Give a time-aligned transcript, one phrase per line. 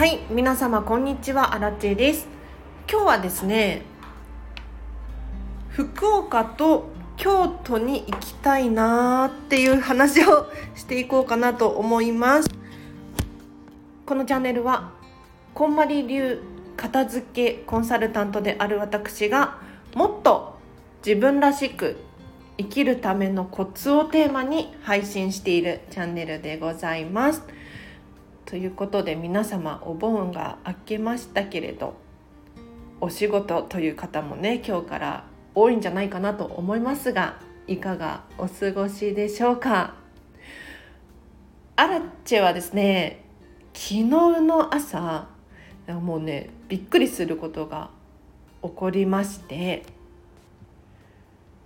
[0.00, 2.26] はい皆様こんにちはアラチェです
[2.90, 3.82] 今日はですね
[5.68, 6.88] 福岡と
[7.18, 12.48] 京都に行きたいなーっていう話をしていこうかなと思います
[14.06, 14.94] このチャンネルは
[15.52, 16.40] こんまり流
[16.78, 19.58] 片付けコンサルタントである私が
[19.94, 20.56] もっと
[21.04, 21.98] 自分らしく
[22.56, 27.59] 生きるためのコツをテーマに配信しているチャンネルでございます。
[28.50, 31.94] ということで皆様お盆が明けましたけれど
[33.00, 39.94] お仕事という方もね今日から多いんじゃないかなと思いますがいかがお過ごしでしょうか？
[41.76, 43.24] アラッチェはですね
[43.72, 45.28] 昨日の朝
[45.86, 47.90] もうねびっくりすることが
[48.64, 49.84] 起こりまして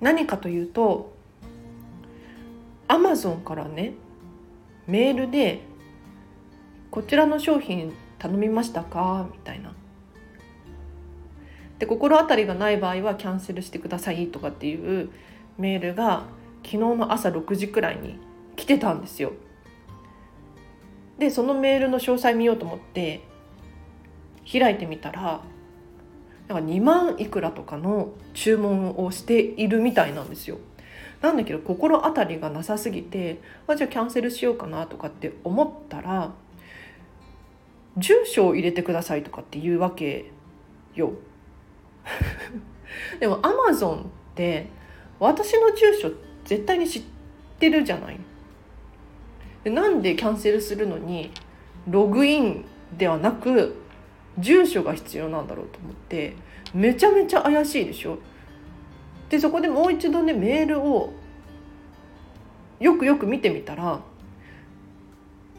[0.02, 1.14] 何かというと
[2.88, 3.94] アマゾンからね
[4.86, 5.72] メールで
[6.94, 9.26] こちらの商品頼みましたか？
[9.32, 9.74] みたいな。
[11.80, 15.10] で心当たりがない場合はキャンセルしてくださいとかっていう
[15.58, 16.22] メールが
[16.62, 18.20] 昨日の朝6時くらいに
[18.54, 19.32] 来てたんですよ。
[21.18, 23.22] でそのメールの詳細見ようと思って
[24.52, 25.40] 開いてみたら
[26.46, 30.58] なんか2万いくらとかの注文をしているみたいなんですよ。
[31.22, 36.34] なんだけど心当たりがなさすぎてあじゃあキャンセルしようかなとかって思ったら
[37.96, 40.30] 住所を入れてくださいとかっていうわけ
[40.94, 41.12] よ。
[43.20, 44.02] でもアマゾンっ
[44.34, 44.68] て
[45.18, 46.10] 私の住所
[46.44, 47.02] 絶対に知っ
[47.58, 48.18] てるじゃない
[49.62, 51.30] でなんでキャンセルするのに
[51.88, 52.64] ログイン
[52.96, 53.76] ではなく
[54.38, 56.34] 住所が必要なんだろうと思って
[56.74, 58.18] めちゃめちゃ怪しいでしょ
[59.30, 61.12] でそこでもう一度ねメールを
[62.80, 64.00] よくよく見てみたら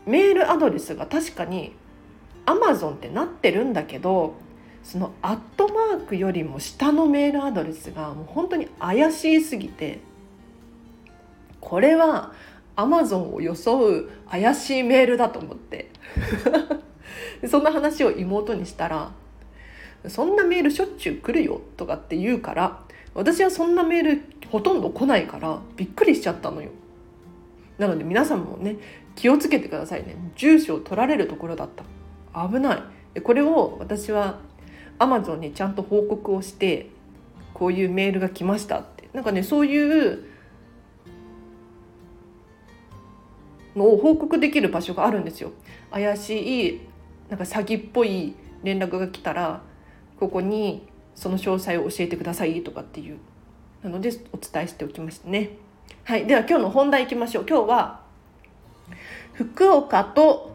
[0.05, 1.73] メールアドレスが確かに
[2.45, 4.35] アマゾンってなってるんだけど
[4.83, 9.99] そのアットマークよりも下のメールアドレスがもう本当に怪しすぎて
[11.59, 12.33] これは
[12.75, 15.89] アマゾンを装う怪しいメールだと思って。
[17.47, 19.11] そんな話を妹にしたら
[20.07, 22.81] 「そんなメールしょっちゅう来るよ」とかって言うから
[23.13, 26.69] 私はそんなメールほとんど来ないからびっくりしちゃったのよ。
[27.77, 28.77] なので皆さんもね
[29.15, 30.15] 気をつけてくださいね。
[30.35, 31.83] 住所を取られるところだった。
[32.35, 32.83] 危な
[33.15, 33.21] い。
[33.21, 34.39] これを私は
[34.99, 36.89] アマゾンにちゃんと報告をして
[37.53, 39.09] こういうメールが来ましたって。
[39.13, 40.25] なんかねそういう
[43.75, 45.51] のを報告できる場所があるんですよ。
[45.91, 46.81] 怪しい
[47.29, 49.61] なんか詐欺っぽい連絡が来たら
[50.19, 53.17] ここにその詳細を教えてくださいとかっていう。
[53.83, 55.51] なのでお伝えしておきましたね。
[56.03, 56.25] はい。
[56.25, 57.45] では今日の本題いきましょう。
[57.47, 58.01] 今日は
[59.33, 60.54] 福岡と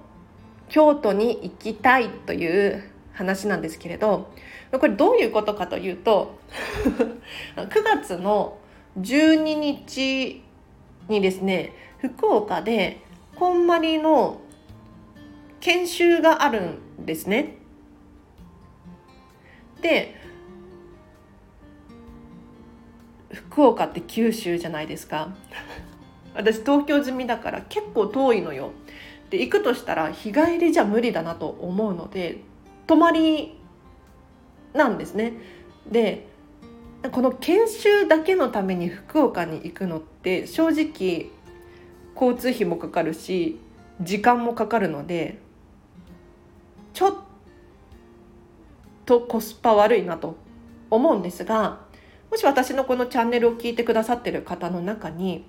[0.70, 2.82] 京都に行きたいという
[3.12, 4.32] 話なんですけれど
[4.72, 6.38] これどういうことかというと
[7.56, 8.58] 9月の
[8.98, 10.42] 12日
[11.08, 13.00] にですね福岡で
[13.36, 14.40] こんまりの
[15.60, 17.56] 研修があるんですね。
[19.82, 20.14] で
[23.32, 25.34] 福岡って九州じゃないですか
[26.34, 28.72] 私東京済みだから結構遠いのよ
[29.30, 32.40] で行くとしたら日帰りじゃ無理だなと思うので
[32.86, 33.58] 泊まり
[34.74, 35.32] なんですね。
[35.90, 36.28] で
[37.12, 41.30] この研修だけのために福岡に行くのって正直
[42.14, 43.58] 交通費もかかるし
[44.02, 45.38] 時間もかかるので
[46.92, 47.14] ちょっ
[49.06, 50.36] とコスパ悪いなと
[50.90, 51.80] 思うんですが
[52.30, 55.46] もし私のこのチャンネルを聞いてくださってる方の中に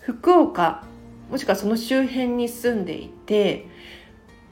[0.00, 0.84] 福岡
[1.30, 3.66] もしくはその周辺に住んでいて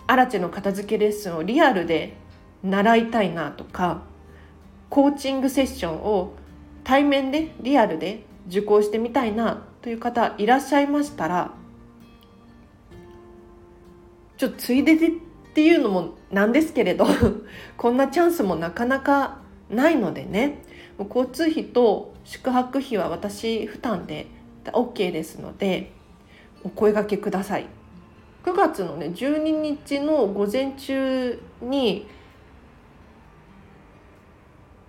[0.07, 2.17] アラチェの片付けレッスンをリアルで
[2.63, 4.03] 習いたいなとか
[4.89, 6.35] コーチングセッションを
[6.85, 11.53] 対面でリアルで受講してみたいなという方いらっしゃいましたら
[14.37, 15.11] ちょっとついででっ
[15.55, 17.07] ていうのもなんですけれど
[17.77, 19.39] こんなチャンスもなかなか
[19.71, 20.63] ないのでね。
[20.99, 24.27] 交通費と宿泊費は私負担で
[24.65, 25.93] OK ですので
[26.67, 27.67] お声がけください。
[28.45, 32.09] 9月のね12日の午前中に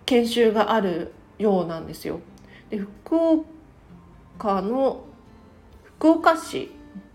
[0.07, 2.19] 研修があるようなんですよ。
[2.71, 3.15] で福
[4.35, 5.03] 岡の
[5.83, 6.71] 福岡市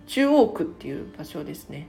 [0.06, 1.88] 中央区っていう場所ですね。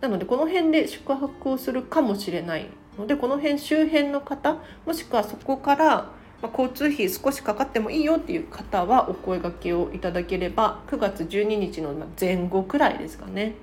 [0.00, 2.66] なのでこの辺で宿泊をするかもしれない
[2.98, 4.56] のでこの辺周辺の方
[4.86, 13.54] もしくはそこからまあ、交通費少しかかってもいいよっていう方はお声がけをいただければ9月12日の前後くらいですかね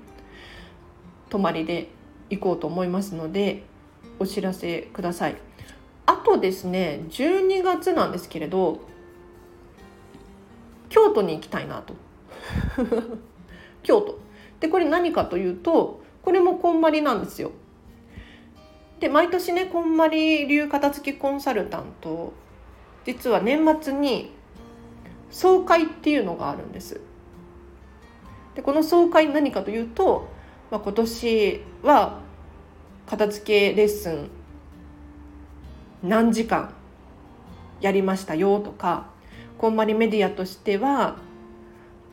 [1.28, 1.88] 泊まりで
[2.30, 3.64] 行こうと思いますので
[4.18, 5.36] お知らせください。
[6.06, 8.80] あとですね12月なんですけれど
[10.88, 11.94] 京都に行きたいなと。
[13.84, 14.18] 京都。
[14.58, 17.52] でこれ何かというとこれもこんまりなんですよ。
[19.00, 22.32] で毎年ねこんまり流片付きコンサルタント
[23.04, 24.32] 実は年末に
[25.30, 27.00] 総会っていうのがあるんです。
[28.54, 30.28] でこの総会何かというと、
[30.70, 32.20] まあ、今年は
[33.06, 34.30] 片付けレッスン
[36.02, 36.74] 何時間
[37.80, 39.06] やりましたよとか
[39.58, 41.16] こんまりメディアとしては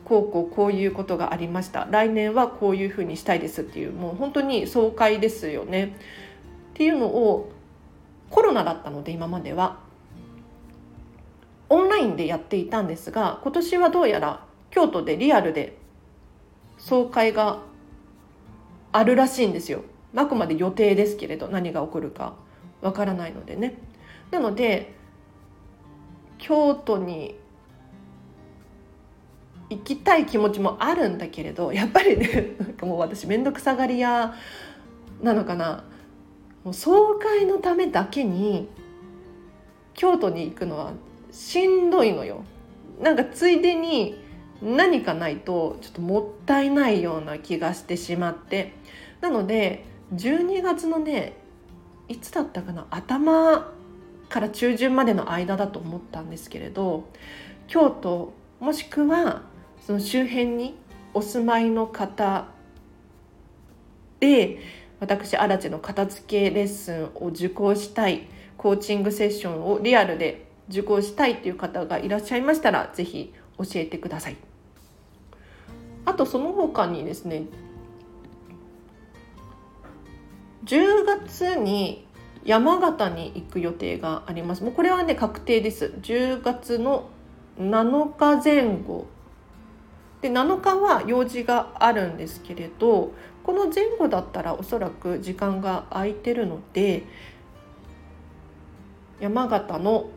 [0.04, 1.86] こうこうこういうことがありました。
[1.90, 5.96] 来年はこういうふうにしたいですっていうもう本当に爽快ですよね。
[6.70, 7.50] っていうのを
[8.30, 9.87] コロナだったので今までは。
[11.70, 15.76] オンラインでやっていたんですが今年はどうやら京都でリアルで
[16.78, 17.60] 総会が
[18.92, 19.82] あるらしいんですよ。
[20.16, 22.34] あくまで予定ですけれど何が起こるか
[22.80, 23.78] わからないのでね。
[24.30, 24.94] なので
[26.38, 27.38] 京都に
[29.70, 34.34] 行きたい気持ちもあるんだけれどやっぱりねもう私面倒くさがり屋
[35.22, 35.84] なのかな。
[36.64, 38.68] もう総会のためだけに
[39.94, 40.92] 京都に行くのは
[41.30, 42.44] しんどいのよ。
[43.00, 44.22] なんかついでに
[44.62, 48.74] 何かないとちょっともったいないような気がしてしまって
[49.20, 49.84] なので
[50.14, 51.34] 12月のね
[52.08, 53.72] いつだったかな頭
[54.28, 57.08] から中旬までの間だと思ったんですけれど
[57.66, 59.42] 京都もしくは
[59.86, 60.76] その周辺に
[61.14, 62.48] お住まいの方
[64.20, 64.58] で
[65.00, 74.36] 私アラチェの片付けレッスンを受講したいコーチングセッションをリアルで受講したいという方がいらっしゃいましたら是非教えてください。
[76.04, 77.44] あとその他にですね
[80.64, 82.06] 10月に
[82.44, 84.62] 山形に行く予定があります。
[84.62, 85.94] もうこれはね確定です。
[86.02, 87.08] 10月の
[87.58, 89.06] 7日前後。
[90.20, 93.12] で7日は用事があるんですけれど
[93.44, 97.04] この前後だったらおそらく時間が空いてるので
[99.20, 100.10] 山形の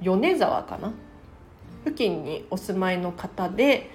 [0.00, 0.92] 米沢かな？
[1.84, 3.90] 付近にお住まいの方で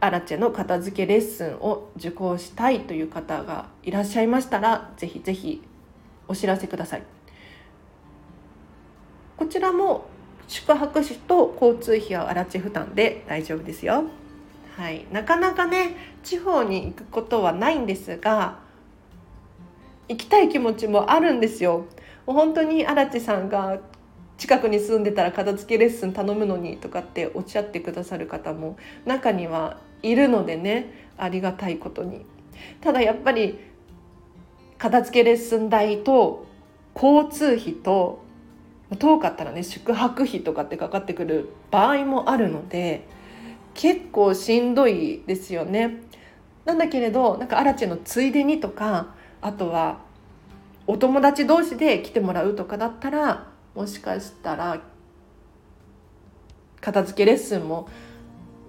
[0.00, 5.62] アラチェの片付けレッスンを受講したいという方がいらっしゃいましたらぜひぜひ
[6.28, 7.02] お知らせください。
[9.36, 10.06] こちらも
[10.48, 14.04] 宿泊費と交通費はアラチェ負担で大丈夫ですよ。
[14.76, 18.58] はい、なかなかね地方に行くことはないんですが
[20.08, 21.86] 行きたい気持ちもあるんですよ。
[22.26, 23.78] もう本当に荒地さんが
[24.46, 32.24] 近くに住んでたら片付けレッスン頼むのにとかっておっしゃってくださる方も中にはいるのでねありがたいことに
[32.80, 33.58] ただやっぱり
[34.78, 36.46] 片付けレッスン代と
[36.94, 38.22] 交通費と
[39.00, 43.04] 遠かったらね宿泊費とかってかかってくる場合もあるので
[43.74, 46.02] 結構しんどいですよね。
[46.64, 50.02] なんだけれどなんかアラチェのついでにとかあとは
[50.86, 54.80] お友達同士で来てもらうとかだったらもしかしたら
[56.80, 57.88] 片付けレッスンも、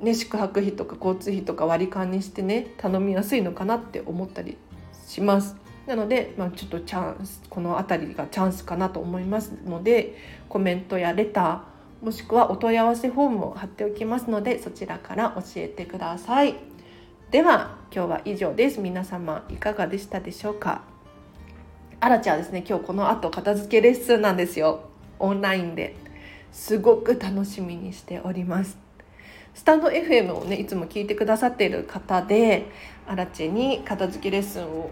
[0.02, 4.58] ね、宿泊費とか交通費とか割り勘にしてね頼みやすいのかなって思ったり
[5.08, 5.56] します。
[5.86, 10.18] なので、まあ、ちょっとチャンスこの辺りがチャンスかなと思いますので
[10.50, 16.56] コメントやレターもしくはお問い合わせフォームを貼っておきますのでそちらから教えてください。
[17.32, 18.82] では今日は以上です。
[18.82, 20.82] 皆様いかがでしたでしょうか？
[22.02, 24.87] あらちゃんですね今日この後片付けレッスンなんですよ
[25.20, 25.96] オンラインで
[26.52, 28.78] すごく楽しみにしております。
[29.54, 32.70] スタンド FM をねいつも聞いてくださっている方で
[33.08, 34.92] アラチェに片付けレッスンを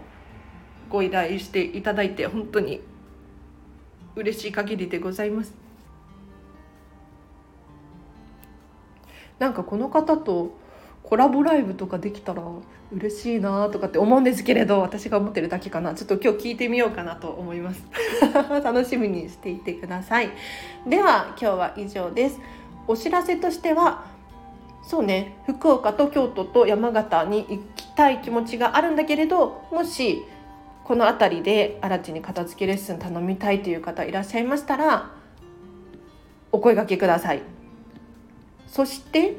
[0.88, 2.80] ご依頼していただいて本当に
[4.16, 5.54] 嬉しい限りでございます。
[9.38, 10.56] なんかこの方と
[11.06, 12.42] コラボライブとかできたら
[12.92, 15.94] 嬉しいなとかって思うんですけれど私が思ってるだけかな。
[15.94, 17.84] ちょっと今日聞いてみようかなと思います。
[18.62, 20.30] 楽しみにしていてください。
[20.84, 22.40] では今日は以上です。
[22.88, 24.04] お知らせとしては
[24.82, 25.38] そうね。
[25.46, 30.24] 福岡と京都と山形に行きたい気持ちがあるんだけれどもし
[30.82, 35.10] この辺りで新地に片付けレッスン頼みたいという方いらっしゃいましたら
[36.50, 37.42] お声がけください。
[38.66, 39.36] そして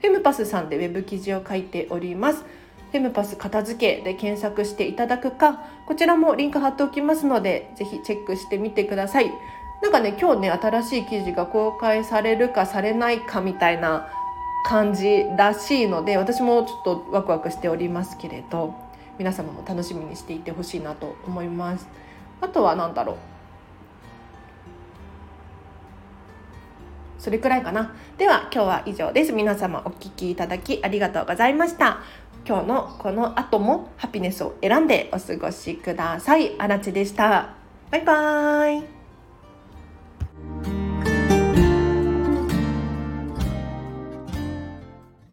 [0.00, 2.44] フェムパスさんでウェブ記事を書いております。
[2.92, 9.30] フェムパス片付けで検索していただくか、こちらもリンク貼っておきますので、ぜひチェックしてみてください。
[9.82, 14.08] なんかね、今日ね、新しい記事が公開されるかされないかみたいな
[14.66, 18.74] 感じらしいので、私もちょっとワクワクしておりますけれど、
[19.18, 21.86] 皆様も楽しみにしていてほしいなと思います
[22.40, 23.16] あとは何だろう？
[27.20, 27.94] それくらいかな。
[28.16, 29.32] では今日は以上です。
[29.32, 32.00] 皆様お聞きいただきありがとうございました。
[32.48, 36.54] 今日のこの後もハピネスを選んでお過ごしください。
[36.58, 37.50] あらちでした。
[37.90, 38.99] バイバーイ。